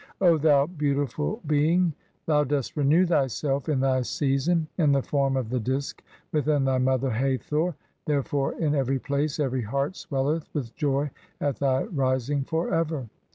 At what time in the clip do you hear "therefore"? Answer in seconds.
8.07-8.53